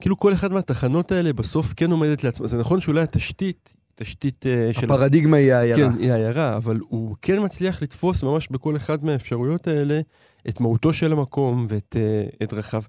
[0.00, 2.46] כאילו כל אחד מהתחנות האלה בסוף כן עומדת לעצמה.
[2.46, 4.84] זה נכון שאולי התשתית, תשתית אה, של...
[4.84, 5.92] הפרדיגמה היא העיירה.
[5.92, 10.00] כן, היא העיירה, אבל הוא כן מצליח לתפוס ממש בכל אחד מהאפשרויות האלה
[10.48, 12.82] את מהותו של המקום ואת uh, את דרכיו.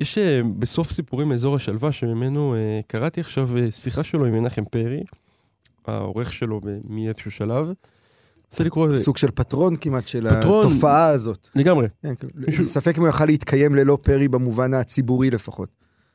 [0.00, 4.64] יש uh, בסוף סיפורים מאזור השלווה, שממנו uh, קראתי עכשיו uh, שיחה שלו עם מנחם
[4.64, 5.02] פרי,
[5.86, 7.72] העורך שלו מאיזשהו שלב.
[8.50, 10.66] רוצה לקרוא, סוג של פטרון כמעט של פטרון.
[10.66, 11.48] התופעה הזאת.
[11.54, 15.68] לגמרי, כן, כאילו, מישהו- ספק אם הוא יכל להתקיים ללא פרי במובן הציבורי לפחות.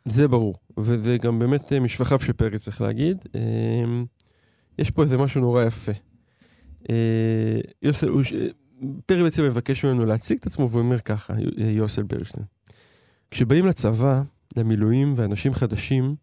[0.06, 3.18] זה ברור, וזה גם באמת uh, משבחיו של פרי, צריך להגיד.
[4.82, 5.92] יש פה איזה משהו נורא יפה.
[6.80, 6.86] Uh,
[7.82, 8.10] יוסל,
[9.06, 12.46] פרי בעצם מבקש ממנו להציג את עצמו, והוא אומר ככה, י- יוסל ברשטיין.
[13.32, 14.24] כשבאים לצבא,
[14.58, 16.16] למילואים ואנשים חדשים,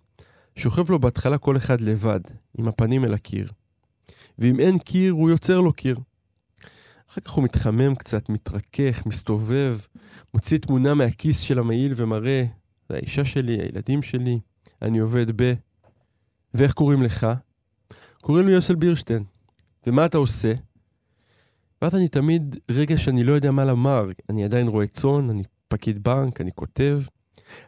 [0.56, 2.20] שוכב לו בהתחלה כל אחד לבד,
[2.58, 3.52] עם הפנים אל הקיר.
[4.38, 5.98] ואם אין קיר, הוא יוצר לו קיר.
[7.10, 9.78] אחר כך הוא מתחמם קצת, מתרכך, מסתובב,
[10.34, 12.44] מוציא תמונה מהכיס של המעיל ומראה,
[12.88, 14.38] זה האישה שלי, הילדים שלי,
[14.82, 15.54] אני עובד ב...
[16.54, 17.26] ואיך קוראים לך?
[18.20, 19.24] קוראים לי יוסל בירשטיין.
[19.86, 20.52] ומה אתה עושה?
[21.82, 26.02] ואז אני תמיד, רגע שאני לא יודע מה לומר, אני עדיין רואה צאן, אני פקיד
[26.02, 27.00] בנק, אני כותב.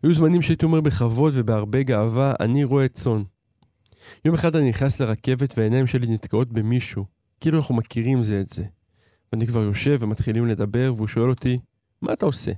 [0.03, 3.23] היו זמנים שהייתי אומר בכבוד ובהרבה גאווה, אני רואה צאן.
[4.25, 7.05] יום אחד אני נכנס לרכבת והעיניים שלי נתקעות במישהו,
[7.41, 8.65] כאילו אנחנו מכירים זה את זה.
[9.33, 11.59] ואני כבר יושב ומתחילים לדבר, והוא שואל אותי,
[12.03, 12.53] מה אתה עושה?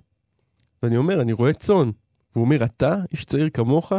[0.82, 1.90] ואני אומר, אני רואה צאן.
[2.32, 3.92] והוא אומר, אתה, איש צעיר כמוך,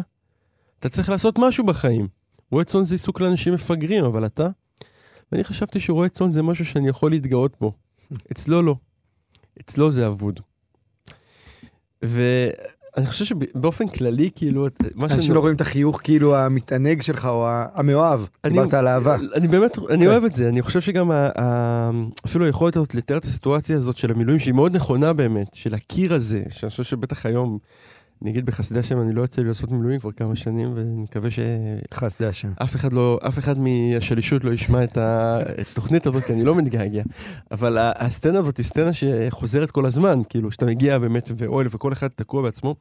[0.80, 2.08] אתה צריך לעשות משהו בחיים.
[2.54, 4.48] רועה צאן זה עיסוק לאנשים מפגרים, אבל אתה?
[5.32, 7.72] ואני חשבתי שרועה צאן זה משהו שאני יכול להתגאות בו.
[8.32, 8.76] אצלו לא.
[9.62, 10.40] אצלו זה אבוד.
[12.02, 14.68] ואני חושב שבאופן כללי, כאילו,
[15.04, 18.20] אנשים לא רואים את החיוך כאילו המתענג שלך או המאוהב.
[18.44, 19.16] אני- דיברת על אהבה.
[19.36, 20.12] אני באמת, אני כן.
[20.12, 20.50] אוהב את זה.
[20.50, 21.92] אני חושב שגם ה- ה-
[22.26, 26.14] אפילו היכולת הזאת לתאר את הסיטואציה הזאת של המילואים, שהיא מאוד נכונה באמת, של הקיר
[26.14, 27.58] הזה, שאני חושב שבטח היום,
[28.24, 31.32] אני אגיד בחסדי השם, אני לא יוצא לי לעשות מילואים כבר כמה שנים, ואני מקווה
[31.32, 32.52] שאף חסדי השם.
[32.76, 37.04] אחד לא, אף אחד מהשלישות לא ישמע את התוכנית הזאת, כי אני לא מתגעגע.
[37.52, 41.94] אבל ה- הסצנה הזאת היא סצנה שחוזרת כל הזמן, כאילו, שאתה מגיע באמת ואוהל, וכל
[41.94, 42.76] אחד תקוע בעצמו.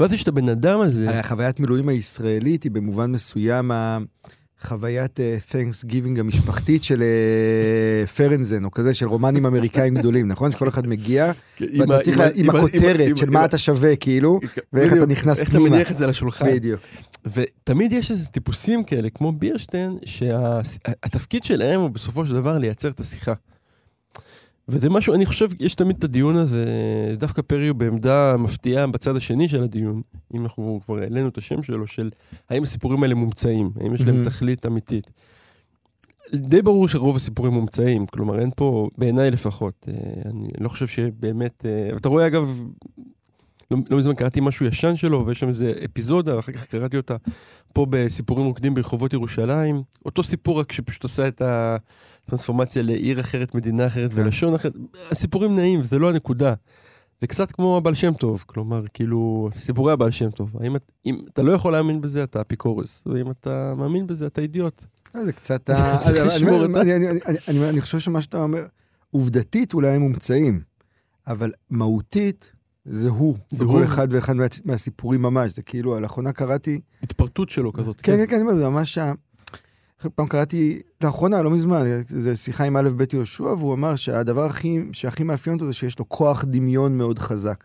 [0.00, 3.70] ואז יש את הבן אדם הזה, הרי החוויית מילואים הישראלית היא במובן מסוים
[4.62, 10.52] החוויית אה, Thanksgiving המשפחתית של אה, פרנזן, או כזה, של רומנים אמריקאים גדולים, נכון?
[10.52, 14.40] שכל אחד מגיע, עם ואתה צריך, לה- עם הכותרת של מה אתה שווה, כאילו,
[14.72, 15.76] ואיך אתה נכנס איך אתה פנימה.
[15.76, 16.46] מניח את זה על השולחן.
[16.54, 16.80] בדיוק.
[17.26, 23.00] ותמיד יש איזה טיפוסים כאלה, כמו בירשטיין, שהתפקיד שלהם הוא בסופו של דבר לייצר את
[23.00, 23.32] השיחה.
[24.68, 26.64] וזה משהו, אני חושב, יש תמיד את הדיון הזה,
[27.18, 30.02] דווקא פרי הוא בעמדה מפתיעה בצד השני של הדיון,
[30.34, 32.10] אם אנחנו כבר העלינו את השם שלו, של
[32.50, 34.26] האם הסיפורים האלה מומצאים, האם יש להם Mhm.
[34.26, 35.10] תכלית אמיתית.
[36.34, 39.94] די ברור שרוב הסיפורים מומצאים, כלומר אין פה, בעיניי לפחות, אה,
[40.30, 42.60] אני לא חושב שבאמת, אה, אתה רואה אגב,
[43.70, 47.16] לא, לא מזמן קראתי משהו ישן שלו, ויש שם איזה אפיזודה, ואחר כך קראתי אותה
[47.72, 49.82] פה בסיפורים רוקדים ברחובות ירושלים.
[50.06, 51.42] אותו סיפור, רק שפשוט עשה את
[52.28, 54.20] הטרנספורמציה לעיר אחרת, מדינה אחרת כן.
[54.20, 54.72] ולשון אחרת.
[55.10, 56.54] הסיפורים נעים, זה לא הנקודה.
[57.20, 60.52] זה קצת כמו הבעל שם טוב, כלומר, כאילו, סיפורי הבעל שם טוב.
[60.60, 64.40] האם את- אם אתה לא יכול להאמין בזה, אתה אפיקורוס, ואם אתה מאמין בזה, אתה
[64.40, 64.84] אידיוט.
[65.16, 65.70] אה, זה קצת...
[67.48, 68.66] אני- חושב שמה שאתה אומר,
[69.10, 70.60] עובדתית אולי הם מומצאים,
[71.26, 72.52] אבל מהותית
[72.84, 73.84] זה הוא, זה הוא.
[73.84, 75.52] אחד ואחד מה- מהסיפורים ממש.
[75.54, 76.80] זה כאילו, לאחרונה קראתי...
[77.02, 78.00] התפרטות שלו כזאת.
[78.00, 78.98] כן, כן, כן, אומר, זה ממש...
[80.14, 84.80] פעם קראתי, לאחרונה, לא מזמן, זו שיחה עם א' ב' יהושע, והוא אמר שהדבר הכי,
[84.92, 87.64] שהכי מאפיין אותו זה שיש לו כוח דמיון מאוד חזק.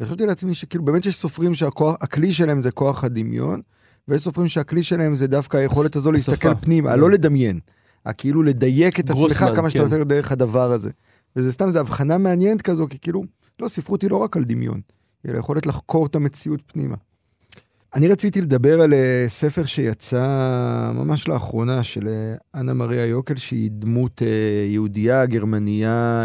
[0.00, 3.60] וחשבתי לעצמי שכאילו, באמת יש סופרים שהכלי שלהם זה כוח הדמיון,
[4.08, 6.12] ויש סופרים שהכלי שלהם זה דווקא היכולת הזו.
[6.12, 6.98] להסתכל פנימה, כן.
[6.98, 7.60] לא לדמיין,
[8.06, 9.90] הכאילו לדייק את עצמך גרוסמן, כמה שאתה כן.
[9.90, 10.90] יותר דרך הדבר הזה.
[11.36, 13.24] וזה סתם, זו הבחנה מעניינת כזו, כי כאילו,
[13.60, 14.80] לא, ספרות היא לא רק על דמיון,
[15.24, 16.96] היא על היכולת לחקור את המציאות פנימה.
[17.94, 20.26] אני רציתי לדבר על אה, ספר שיצא
[20.94, 24.28] ממש לאחרונה של אה, אנה מריה יוקל, שהיא דמות אה,
[24.68, 26.24] יהודייה, גרמניה,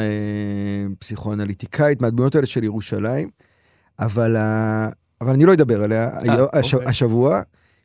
[0.99, 3.29] פסיכואנליטיקאית, מהדמויות האלה של ירושלים,
[3.99, 4.35] אבל,
[5.21, 6.87] אבל אני לא אדבר עליה היום- הש- אוקיי.
[6.89, 7.41] השבוע,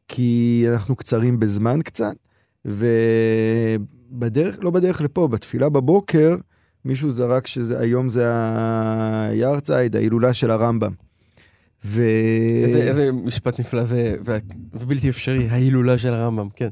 [0.08, 2.14] כי אנחנו קצרים בזמן קצת,
[2.64, 6.36] ובדרך, לא בדרך לפה, בתפילה בבוקר,
[6.84, 8.26] מישהו זרק שזה, היום זה
[9.30, 10.92] היארצייד, ההילולה של הרמב"ם.
[11.84, 12.02] ו...
[12.64, 14.38] איזה איזה משפט נפלא ו- ו-
[14.74, 16.68] ובלתי אפשרי, ההילולה של הרמב"ם, כן.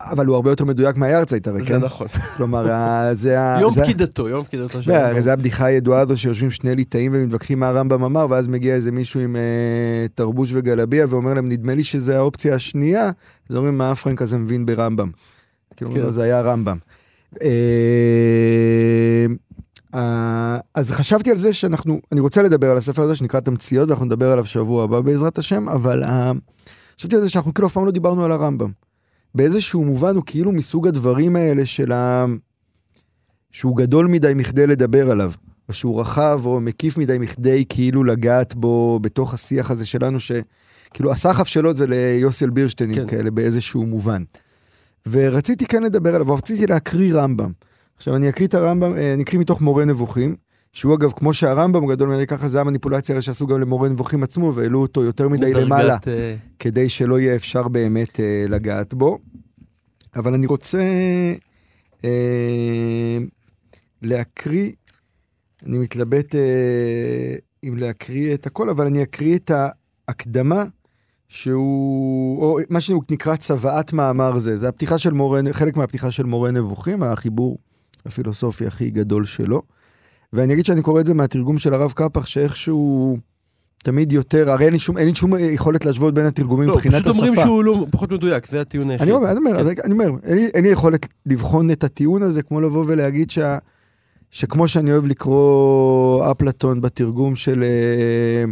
[0.00, 1.76] אבל הוא הרבה יותר מדויק מהיארצייט הרי, זה כן?
[1.76, 2.06] נכון.
[2.36, 2.66] כלומר,
[3.12, 3.60] זה ה...
[3.60, 5.20] יום זה- פקידתו, יום פקידתו של הרמב"ם.
[5.20, 9.20] זו הבדיחה הידועה הזו שיושבים שני ליטאים ומתווכחים מה הרמב"ם אמר, ואז מגיע איזה מישהו
[9.20, 13.10] עם אה, תרבוש וגלביה ואומר להם, נדמה לי שזה האופציה השנייה,
[13.50, 15.10] אז אומרים, מה הפרנק הזה מבין ברמב"ם?
[15.76, 16.10] כאילו, כן.
[16.10, 16.76] זה היה הרמב"ם.
[17.42, 17.48] אה,
[19.94, 24.04] אה, אז חשבתי על זה שאנחנו, אני רוצה לדבר על הספר הזה שנקרא תמציות, ואנחנו
[24.04, 26.32] נדבר עליו שבוע הבא בעזרת השם, אבל אה,
[26.98, 28.70] חשבתי על זה שאנחנו כאילו אף פעם לא דיברנו על הרמב"ם.
[29.34, 32.26] באיזשהו מובן הוא כאילו מסוג הדברים האלה של ה...
[33.52, 35.32] שהוא גדול מדי מכדי לדבר עליו,
[35.68, 41.12] או שהוא רחב או מקיף מדי מכדי כאילו לגעת בו בתוך השיח הזה שלנו, שכאילו
[41.12, 43.06] הסחף שלו זה ליוסיאל בירשטיינים כן.
[43.06, 43.16] כן.
[43.16, 44.22] כאלה באיזשהו מובן.
[45.08, 47.52] ורציתי כן לדבר עליו, ורציתי להקריא רמב"ם.
[48.00, 50.36] עכשיו אני אקריא את הרמב"ם, אה, אני אקריא מתוך מורה נבוכים,
[50.72, 54.54] שהוא אגב, כמו שהרמב"ם גדול מדי ככה, זה המניפולציה הרי שעשו גם למורה נבוכים עצמו,
[54.54, 55.98] והעלו אותו יותר מדי למעלה.
[56.06, 59.18] אה, כדי שלא יהיה אפשר באמת אה, לגעת בו.
[60.16, 60.82] אבל אני רוצה
[62.04, 63.18] אה,
[64.02, 64.72] להקריא,
[65.66, 69.50] אני מתלבט אה, אם להקריא את הכל, אבל אני אקריא את
[70.08, 70.64] ההקדמה
[71.28, 76.50] שהוא, או מה שנקרא צוואת מאמר זה, זה הפתיחה של מורה, חלק מהפתיחה של מורה
[76.50, 77.58] נבוכים, החיבור
[78.06, 79.62] הפילוסופי הכי גדול שלו.
[80.32, 83.18] ואני אגיד שאני קורא את זה מהתרגום של הרב קפח, שאיכשהו
[83.84, 86.94] תמיד יותר, הרי אין לי שום, אין לי שום יכולת להשוות בין התרגומים לא, מבחינת
[86.94, 87.26] פשוט השפה.
[87.26, 89.08] אומרים שהוא לא, פחות מדויק, זה הטיעון היחיד.
[89.08, 92.42] אני אומר, אני אומר, אני אומר, אין לי, אין לי יכולת לבחון את הטיעון הזה,
[92.42, 93.58] כמו לבוא ולהגיד שה,
[94.30, 98.44] שכמו שאני אוהב לקרוא אפלטון בתרגום של, אה,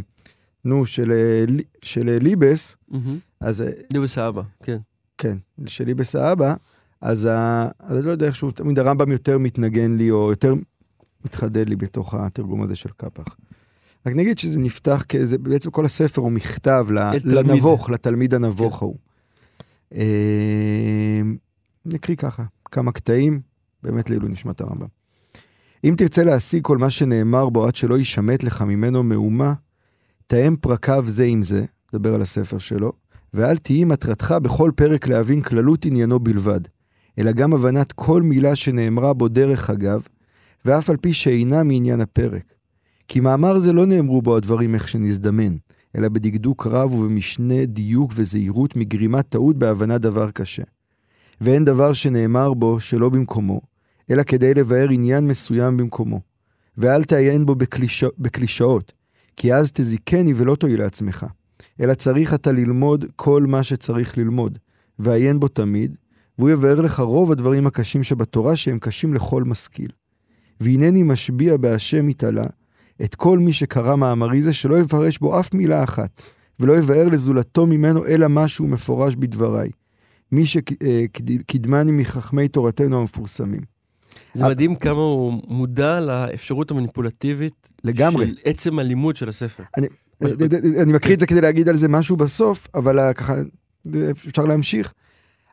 [0.65, 3.17] נו, של, אה, לי- של אה, ליבס, מהמם.
[3.41, 4.79] אז ליבס האבא, כן.
[5.19, 6.55] כן, של ליבס האבא,
[7.01, 10.55] אז, ה, אז אני לא יודע איכשהו, תמיד הרמב"ם יותר מתנגן לי, או יותר
[11.25, 13.25] מתחדד לי בתוך התרגום הזה של קפח.
[14.07, 16.87] רק נגיד שזה נפתח כאיזה, בעצם כל הספר הוא מכתב.
[17.25, 18.85] לנבוך, לתלמיד הנבוך כן.
[18.85, 18.97] ההוא.
[19.95, 21.21] אה,
[21.87, 23.41] נקריא ככה, כמה קטעים,
[23.83, 24.87] באמת לעילוי נשמת הרמב"ם.
[25.85, 29.55] אם תרצה להשיג כל מה שנאמר בו עד שלא יישמט לך ממנו מהומה,
[30.27, 32.93] תאם פרקיו זה עם זה, מדבר על הספר שלו,
[33.35, 36.61] ואל תהי מטרתך בכל פרק להבין כללות עניינו בלבד,
[37.19, 40.07] אלא גם הבנת כל מילה שנאמרה בו דרך אגב,
[40.65, 42.45] ואף על פי שאינה מעניין הפרק.
[43.09, 45.57] כי מאמר זה לא נאמרו בו הדברים איך שנזדמן,
[45.97, 50.63] אלא בדקדוק רב ובמשנה דיוק וזהירות מגרימת טעות בהבנת דבר קשה.
[51.41, 53.61] ואין דבר שנאמר בו שלא במקומו,
[54.11, 56.21] אלא כדי לבאר עניין מסוים במקומו.
[56.79, 58.05] ואל תעיין בו בקליש...
[58.19, 58.93] בקלישאות,
[59.37, 61.27] כי אז תזיקני ולא תועיל לעצמך.
[61.81, 64.59] אלא צריך אתה ללמוד כל מה שצריך ללמוד,
[64.99, 65.97] ועיין בו תמיד,
[66.39, 69.89] והוא יבאר לך רוב הדברים הקשים שבתורה שהם קשים לכל משכיל.
[70.61, 72.47] והנני משביע בהשם יתעלה
[73.05, 76.23] את כל מי שקרא מאמרי זה שלא יפרש בו אף מילה אחת,
[76.61, 79.71] ולא יבאר לזולתו ממנו אלא משהו מפורש בדבריי.
[80.33, 83.61] מי שקדמני מחכמי תורתנו המפורסמים.
[84.35, 88.27] זה אבל- מדהים כמה הוא מודע לאפשרות המניפולטיבית לגמרי.
[88.27, 89.63] של עצם הלימוד של הספר.
[90.83, 93.35] אני מקריא את זה כדי להגיד על זה משהו בסוף, אבל ה- ככה,
[94.11, 94.95] אפשר להמשיך.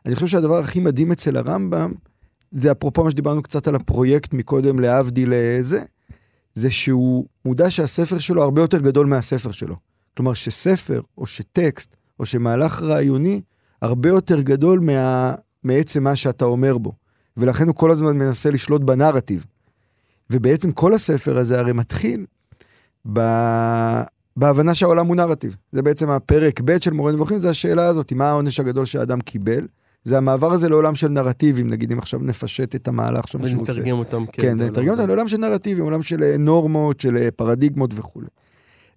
[0.06, 1.92] אני חושב שהדבר הכי מדהים אצל הרמב"ם,
[2.52, 5.82] זה אפרופו מה שדיברנו קצת על הפרויקט מקודם, להבדיל לזה,
[6.54, 9.76] זה שהוא מודע שהספר שלו הרבה יותר גדול מהספר שלו.
[10.16, 13.40] כלומר, שספר, או שטקסט, או שמהלך רעיוני,
[13.82, 16.92] הרבה יותר גדול מה, מעצם מה שאתה אומר בו.
[17.36, 19.44] ולכן הוא כל הזמן מנסה לשלוט בנרטיב.
[20.30, 22.26] ובעצם כל הספר הזה הרי מתחיל
[23.12, 23.20] ב...
[24.36, 25.56] בהבנה שהעולם הוא נרטיב.
[25.72, 29.66] זה בעצם הפרק ב' של מורה נבוכים, זה השאלה הזאת, מה העונש הגדול שהאדם קיבל.
[30.06, 33.72] זה המעבר הזה לעולם של נרטיבים, נגיד אם עכשיו נפשט את המהלך שם שהוא עושה.
[33.72, 34.24] ונתרגם אותם.
[34.32, 38.26] כן, נתרגם אותם לעולם של נרטיבים, עולם של אה, נורמות, של אה, פרדיגמות וכולי.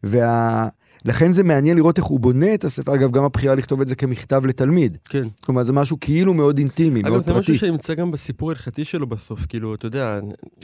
[0.04, 0.68] וה...
[1.06, 3.96] לכן זה מעניין לראות איך הוא בונה את הספר, אגב, גם הבחירה לכתוב את זה
[3.96, 4.98] כמכתב לתלמיד.
[5.10, 5.28] כן.
[5.46, 7.40] כלומר, זה משהו כאילו מאוד אינטימי, מאוד אגב, זה פרטי.
[7.52, 10.20] משהו שנמצא גם בסיפור ההלכתי שלו בסוף, כאילו, אתה יודע,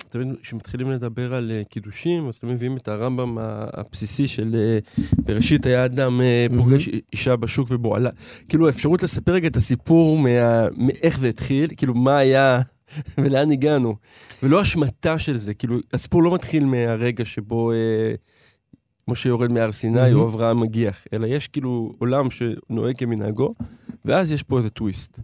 [0.09, 3.37] תמיד כשמתחילים לדבר על אה, קידושים, אז תמיד מביאים את הרמב"ם
[3.73, 8.09] הבסיסי של אה, בראשית היה אדם אה, פוגש אישה בשוק ובועלה.
[8.49, 12.61] כאילו, האפשרות לספר רגע את הסיפור מה- מאיך זה התחיל, כאילו, מה היה
[13.17, 13.95] ולאן הגענו,
[14.43, 17.71] ולא השמטה של זה, כאילו, הסיפור לא מתחיל מהרגע שבו...
[17.71, 17.75] אה,
[19.07, 23.53] משה יורד מהר סיני או אברהם מגיח, אלא יש כאילו עולם שנוהג כמנהגו,
[24.05, 25.19] ואז יש פה איזה טוויסט.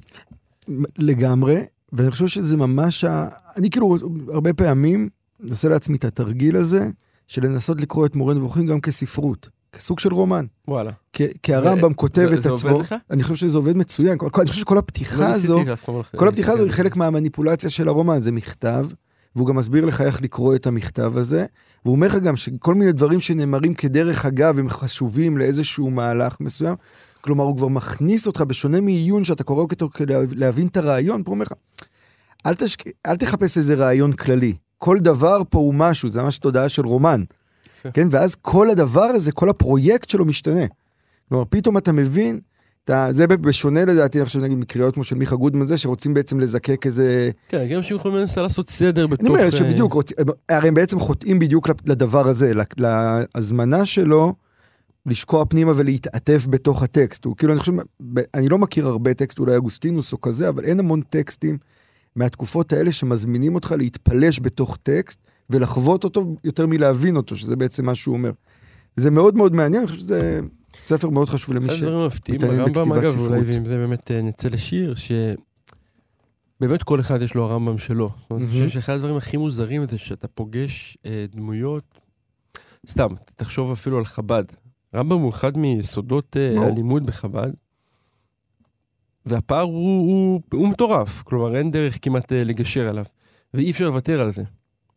[0.98, 1.62] לגמרי,
[1.94, 3.28] ואני חושב שזה ממש, ה...
[3.58, 3.98] אני כאילו
[4.34, 5.10] הרבה פעמים
[5.50, 6.90] עושה לעצמי את התרגיל הזה,
[7.28, 10.46] של לנסות לקרוא את מורה נבוכים גם כספרות, כסוג של רומן.
[10.68, 10.92] וואלה.
[11.14, 12.96] כי, כי הרמב"ם כותב זה- את זה עצמו, עובד לך?
[13.12, 16.52] אני חושב שזה עובד מצוין, כל- אני חושב שכל הפתיחה לא הזו, לא- כל הפתיחה
[16.52, 16.72] הזו היא.
[16.72, 18.86] חלק מהמניפולציה של הרומן, זה מכתב,
[19.36, 21.46] והוא גם מסביר לך איך לקרוא את המכתב הזה,
[21.86, 26.76] והוא אומר לך גם שכל מיני דברים שנאמרים כדרך אגב הם חשובים לאיזשהו מהלך מסוים,
[27.22, 31.30] כלומר הוא כבר מכניס אותך, בשונה מעיון שאתה קורא אותו כדי להבין את הרעיון, פה
[31.30, 31.54] הוא אומר לך,
[32.46, 32.84] אל, תשק...
[33.06, 37.24] אל תחפש איזה רעיון כללי, כל דבר פה הוא משהו, זה ממש תודעה של רומן.
[37.94, 38.08] כן?
[38.12, 40.66] ואז כל הדבר הזה, כל הפרויקט שלו משתנה.
[41.30, 42.40] כלומר, פתאום אתה מבין,
[42.86, 46.40] אתה, זה בשונה לדעתי, אני חושב, נגיד, מקריאות כמו של מיכה גודמן זה, שרוצים בעצם
[46.40, 47.32] לזקק איזה...
[47.50, 49.22] כן, גם שהם יכולים לנסות לעשות סדר בתוך...
[49.22, 50.12] אני אומר אה, שבדיוק, רוצ...
[50.50, 52.64] הרי הם בעצם חוטאים בדיוק לדבר הזה, לה-
[53.36, 54.34] להזמנה שלו
[55.06, 57.26] לשקוע פנימה ולהתעטף בתוך הטקסט.
[57.26, 57.74] הוא כאילו, אני חושב,
[58.34, 61.58] אני לא מכיר הרבה טקסט, אולי אגוסטינוס או כזה, אבל אין המון טקסטים
[62.16, 67.96] מהתקופות האלה שמזמינים אותך להתפלש בתוך טקסט ולחוות אותו יותר מלהבין אותו, שזה בעצם מה
[67.96, 68.32] שהוא אומר.
[68.96, 70.40] זה מאוד מאוד מעניין, אני חושב שזה
[70.80, 71.72] ספר מאוד חשוב למי ש...
[71.72, 73.32] הדברים המפתיעים מתעניין ברמב"ם, אגב, אולי ספרות.
[73.46, 74.94] ועם זה באמת אה, נצא לשיר,
[76.60, 78.10] שבאמת כל אחד יש לו הרמב"ם שלו.
[78.32, 78.48] אני.
[78.48, 82.00] חושב שאחד הדברים הכי מוזרים זה שאתה פוגש אה, דמויות,
[82.88, 84.44] סתם, תחשוב אפילו על חב"ד.
[84.96, 86.66] רמב"ם הוא אחד מיסודות אה.
[86.66, 87.52] הלימוד בחב"ד,
[89.26, 93.06] והפער הוא, הוא, הוא מטורף, כלומר אין דרך כמעט אה, לגשר עליו,
[93.54, 94.44] ואי אפשר לוותר על זה.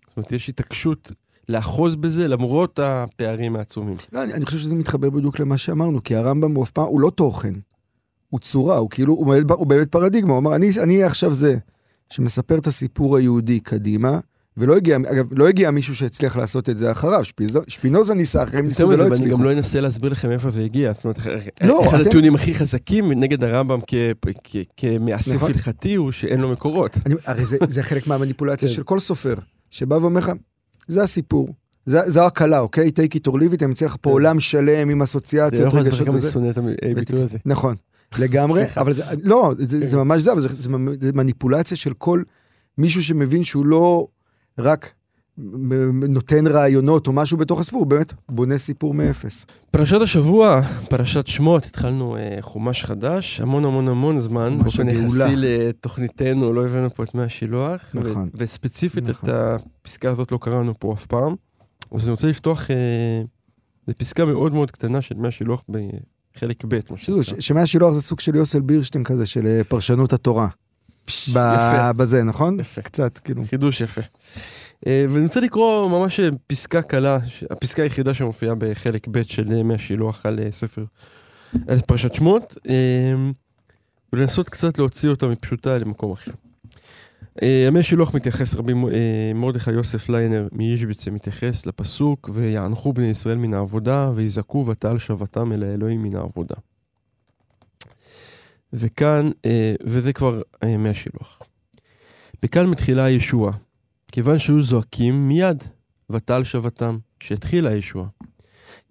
[0.07, 1.13] זאת אומרת, יש התעקשות
[1.49, 3.95] לאחוז בזה למרות הפערים העצומים.
[4.13, 7.01] לא, אני, אני חושב שזה מתחבר בדיוק למה שאמרנו, כי הרמב"ם הוא אף פעם, הוא
[7.01, 7.55] לא תוכן,
[8.31, 11.57] הוא צורה, הוא כאילו, הוא באמת, הוא באמת פרדיגמה, הוא אמר, אני, אני עכשיו זה
[12.11, 14.19] שמספר את הסיפור היהודי קדימה,
[14.57, 18.65] ולא הגיע, אגב, לא הגיע מישהו שהצליח לעשות את זה אחריו, שפיזו, שפינוזה ניסה אחריהם
[18.67, 19.37] ניסו ולא הצליחו.
[19.37, 20.93] גם לא אנסה להסביר לכם איפה זה הגיע.
[20.93, 21.19] זאת אומרת,
[21.65, 23.95] לא, אחד אתם- הטיעונים הכי חזקים נגד הרמב"ם כ-
[24.45, 25.51] כ- כמאסף נכון.
[25.51, 26.97] הלכתי הוא שאין לו מקורות.
[27.07, 28.75] אני, הרי זה, זה חלק מהמניפולציה כן.
[28.75, 29.35] של כל סופר,
[29.71, 30.33] שבא ואומר לך,
[30.87, 31.55] זה הסיפור.
[31.87, 32.89] זה, זו הקלה, אוקיי?
[32.89, 34.13] take it or leave it, אני מציע לך פה כן.
[34.13, 36.27] עולם שלם עם זה אסוציאציות, לא יכול להסביר רגשות כמה וזה.
[36.29, 37.39] אני שונא את הביטוי הזה.
[37.47, 37.77] נכון,
[38.19, 38.65] לגמרי.
[38.77, 39.87] אבל זה, לא, זה, כן.
[39.87, 40.71] זה ממש זה, אבל זה, זה,
[41.01, 42.23] זה מניפולציה של כל
[42.79, 44.07] מישהו שמבין שהוא לא
[44.59, 44.93] רק
[45.39, 49.47] נותן רעיונות או משהו בתוך הסיפור, באמת בונה סיפור מאפס.
[49.71, 54.89] פרשת השבוע, פרשת שמות, התחלנו אה, חומש חדש, המון המון המון זמן, באופן.
[54.89, 58.29] יחסי לתוכניתנו, לא הבאנו פה את מי השילוח, ו- נכון.
[58.35, 59.31] וספציפית נכון.
[59.31, 59.35] את
[59.83, 61.35] הפסקה הזאת לא קראנו פה אף פעם.
[61.95, 62.77] אז אני רוצה לפתוח אה,
[63.89, 67.41] בפסקה מאוד מאוד קטנה של מי השילוח בחלק ב', מה שנקרא.
[67.41, 70.49] שמי השילוח זה סוג של יוסל בירשטיין כזה, של אה, פרשנות התורה.
[71.09, 71.93] יפה.
[71.93, 72.61] בזה, נכון?
[72.61, 72.83] יפה.
[72.83, 73.45] קצת, כאילו.
[73.45, 74.01] חידוש יפה.
[74.87, 77.19] אה, ואני רוצה לקרוא ממש אה, פסקה קלה,
[77.51, 80.85] הפסקה היחידה שמופיעה בחלק ב' של אה, מי השילוח על אה, ספר,
[81.69, 83.15] על פרשת שמות, אה,
[84.13, 86.33] ולנסות קצת להוציא אותה מפשוטה למקום אחר.
[87.43, 93.39] אה, ימי השילוח מתייחס, רבי אה, מרדכי יוסף ליינר מישביץ מתייחס לפסוק, ויענחו בני ישראל
[93.39, 96.55] מן העבודה, ויזעקו ותעל שבתם אל האלוהים מן העבודה.
[98.75, 101.43] וכאן, אה, וזה כבר אה, ימי השילוח.
[102.43, 103.53] וכאן מתחילה הישועה.
[104.13, 105.65] כיוון שהיו זועקים מיד,
[106.11, 108.09] ותעל שבתם, שהתחילה הישועה.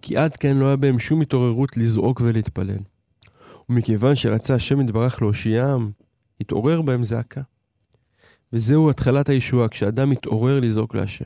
[0.02, 2.78] כי עד כן לא היה בהם שום התעוררות לזעוק ולהתפלל.
[3.68, 5.90] ומכיוון שרצה השם יתברך להושיעם,
[6.40, 7.40] התעורר בהם זעקה.
[8.52, 11.24] וזהו התחלת הישועה, כשאדם מתעורר לזעוק להשם.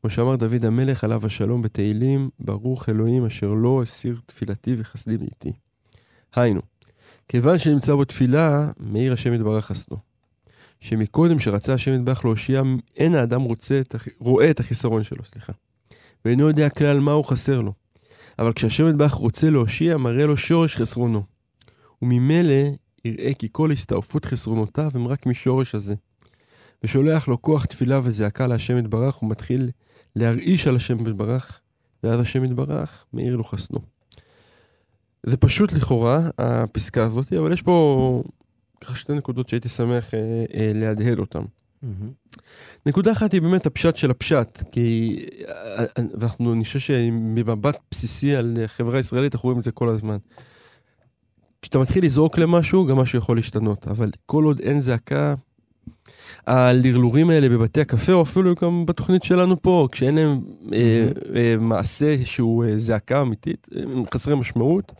[0.00, 5.52] כמו שאמר דוד המלך עליו השלום בתהילים, ברוך אלוהים אשר לא הסיר תפילתי וחסדי מאיתי.
[6.34, 6.60] היינו,
[7.30, 9.96] כיוון שנמצא בו תפילה, מאיר השם יתברך חסדו.
[10.80, 12.62] שמקודם שרצה השם יתברך להושיע,
[12.96, 13.80] אין האדם רוצה
[14.18, 15.52] רואה את החיסרון שלו, סליחה.
[16.24, 17.72] ואינו יודע כלל מה הוא חסר לו.
[18.38, 21.22] אבל כשהשם יתברך רוצה להושיע, מראה לו שורש חסרונו.
[22.02, 22.54] וממילא
[23.04, 25.94] יראה כי כל הסתעפות חסרונותיו הם רק משורש הזה.
[26.84, 29.70] ושולח לו כוח תפילה וזעקה להשם יתברך, ומתחיל
[30.16, 31.60] להרעיש על השם יתברך,
[32.02, 33.78] ואז השם יתברך, מאיר לו חסנו.
[35.22, 38.22] זה פשוט לכאורה, הפסקה הזאת, אבל יש פה
[38.80, 41.42] ככה שתי נקודות שהייתי שמח אה, אה, להדהד אותן.
[42.86, 48.36] נקודה אחת היא באמת הפשט של הפשט, כי אה, אה, ואנחנו, אני חושב שמבט בסיסי
[48.36, 50.16] על חברה ישראלית, אנחנו רואים את זה כל הזמן.
[51.62, 55.34] כשאתה מתחיל לזרוק למשהו, גם משהו יכול להשתנות, אבל כל עוד אין זעקה,
[56.46, 60.40] הלרלורים האלה בבתי הקפה, או אפילו גם בתוכנית שלנו פה, כשאין להם
[60.72, 64.92] אה, אה, מעשה שהוא אה, זעקה אמיתית, הם חסרי משמעות.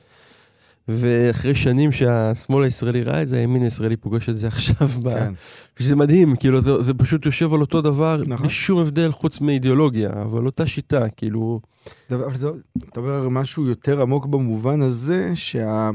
[0.88, 4.88] ואחרי שנים שהשמאל הישראלי ראה את זה, הימין הישראלי פוגש את זה עכשיו.
[5.02, 5.32] כן.
[5.78, 5.82] ב...
[5.82, 8.46] שזה מדהים, כאילו זה, זה פשוט יושב על אותו דבר, נכון.
[8.46, 11.60] בלי שום הבדל חוץ מאידיאולוגיה, אבל אותה שיטה, כאילו...
[12.10, 12.48] אבל זה,
[12.88, 15.90] אתה אומר משהו יותר עמוק במובן הזה, שה...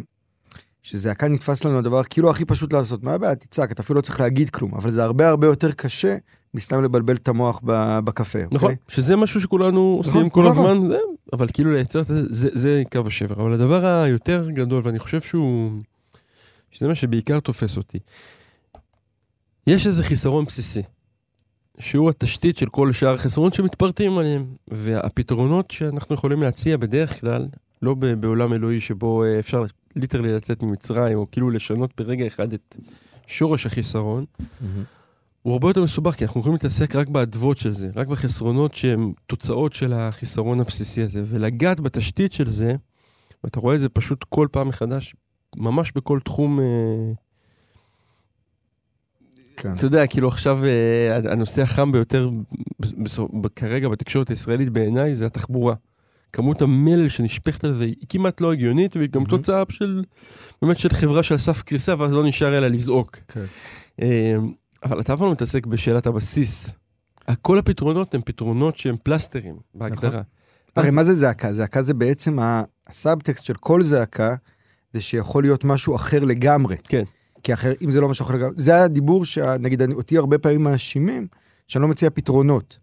[0.86, 3.04] שזעקה נתפס לנו הדבר כאילו הכי פשוט לעשות.
[3.04, 3.36] מה הבעיה?
[3.36, 6.17] תצעק, אתה אפילו לא צריך להגיד כלום, אבל זה הרבה הרבה יותר קשה
[6.54, 7.62] מסתם לבלבל את המוח
[8.04, 8.39] בקפה.
[8.52, 8.76] נכון, אוקיי?
[8.88, 10.65] שזה משהו שכולנו נכון, עושים כל נכון.
[10.65, 10.98] הזמן, זה,
[11.34, 13.36] אבל כאילו לייצר את זה, זה, זה קו השבר.
[13.36, 15.71] אבל הדבר היותר גדול, ואני חושב שהוא,
[16.71, 18.00] שזה מה שבעיקר תופס אותי,
[19.67, 20.82] יש איזה חיסרון בסיסי,
[21.80, 27.48] שהוא התשתית של כל שאר החסרונות שמתפרטים עליהם, והפתרונות שאנחנו יכולים להציע בדרך כלל,
[27.86, 29.63] לא בעולם אלוהי שבו אה, אפשר
[29.95, 32.78] ליטרלי לצאת ממצרים, או כאילו לשנות ברגע אחד את
[33.28, 34.43] שורש החיסרון, mm-hmm.
[35.41, 39.13] הוא הרבה יותר מסובך, כי אנחנו יכולים להתעסק רק באדוות של זה, רק בחסרונות שהן
[39.28, 42.76] תוצאות של החיסרון הבסיסי הזה, ולגעת בתשתית של זה,
[43.43, 45.15] ואתה רואה את זה פשוט כל פעם מחדש,
[45.58, 46.60] ממש בכל תחום...
[46.60, 46.65] אה,
[49.58, 49.76] כן.
[49.76, 52.30] אתה יודע, כאילו עכשיו אה, הנושא החם ביותר
[53.56, 55.76] כרגע בתקשורת הישראלית בעיניי זה התחבורה.
[56.36, 59.30] כמות המלל שנשפכת על זה היא כמעט לא הגיונית, והיא גם mm-hmm.
[59.30, 60.04] תוצאה של,
[60.62, 63.17] באמת של חברה שעל סף קריסה, ואז לא נשאר אלא לזעוק.
[63.28, 63.45] כן.
[64.02, 64.36] אה,
[64.84, 66.71] אבל אתה אף פעם לא מתעסק בשאלת הבסיס.
[67.41, 70.10] כל הפתרונות הם פתרונות שהם פלסטרים, בהגדרה.
[70.10, 70.24] נכון.
[70.76, 71.54] הרי מה זה זעקה?
[71.54, 72.39] זעקה זה בעצם
[72.88, 74.36] הסאבטקסט של כל זעקה,
[74.93, 76.76] זה שיכול להיות משהו אחר לגמרי.
[76.84, 77.04] כן.
[77.43, 81.28] כי אחר, אם זה לא משהו אחר לגמרי, זה הדיבור שנגיד אותי הרבה פעמים מאשימים,
[81.67, 82.80] שאני לא מציע פתרונות.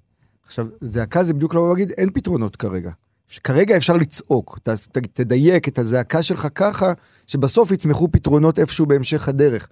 [0.47, 2.91] עכשיו, זעקה זה בדיוק לבוא להגיד, אין פתרונות כרגע.
[3.33, 6.93] שכרגע אפשר לצעוק, ת, ת, תדייק את הזעקה שלך ככה,
[7.27, 9.69] שבסוף יצמחו פתרונות איפשהו בהמשך הדרך.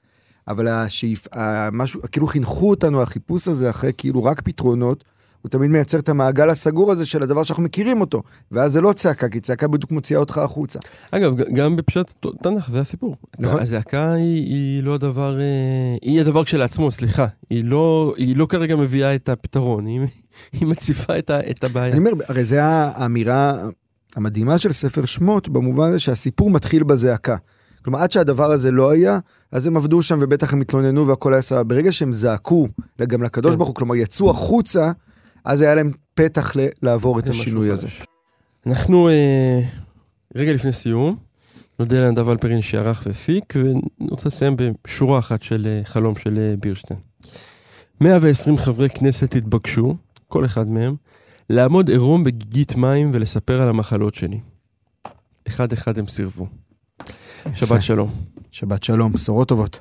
[0.49, 5.05] אבל השאיפ, המשהו, כאילו חינכו אותנו, החיפוש הזה אחרי כאילו רק פתרונות,
[5.43, 8.23] הוא תמיד מייצר את המעגל הסגור הזה של הדבר שאנחנו מכירים אותו.
[8.53, 10.79] ואז זה לא צעקה, כי צעקה בדיוק מוציאה אותך החוצה.
[11.11, 13.17] אגב, גם בפשט תנ"ך, זה הסיפור.
[13.41, 13.61] נכון.
[13.61, 17.27] הזעקה היא, היא לא הדבר, אה, היא הדבר כשלעצמו, סליחה.
[17.51, 20.01] היא לא, היא לא כרגע מביאה את הפתרון, היא,
[20.61, 21.93] היא מציפה את, ה, את הבעיה.
[21.93, 23.69] אני אומר, הרי זו האמירה
[24.17, 27.37] המדהימה של ספר שמות, במובן הזה שהסיפור מתחיל בזעקה.
[27.85, 29.19] כלומר, עד שהדבר הזה לא היה,
[29.53, 31.63] אז הם עבדו שם ובטח הם התלוננו והכל היה סבבה.
[31.63, 32.69] ברגע שהם זעקו
[33.01, 33.59] גם לקדוש כן.
[33.59, 34.93] ברוך הוא, כלומר יצאו החוצה,
[35.45, 37.89] אז היה להם פתח ל- לעבור את השינוי הזה.
[38.67, 39.61] אנחנו אה,
[40.35, 41.17] רגע לפני סיום,
[41.79, 46.57] נודה לנדב אלפרין שערך והפיק, ואני רוצה לסיים בשורה אחת של אה, חלום של אה,
[46.57, 47.01] בירשטיין.
[48.01, 49.97] 120 חברי כנסת התבקשו,
[50.29, 50.95] כל אחד מהם,
[51.51, 54.41] לעמוד עירום בגיגית מים ולספר על המחלות שלי.
[55.49, 56.47] אחד אחד הם סירבו.
[57.55, 58.11] שבת שלום.
[58.51, 59.81] שבת שלום, בשורות טובות.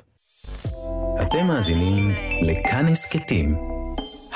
[1.22, 2.10] אתם מאזינים
[2.42, 3.69] לכאן הסכתים,